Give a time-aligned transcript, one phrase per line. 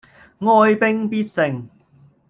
[0.39, 1.67] 哀兵必勝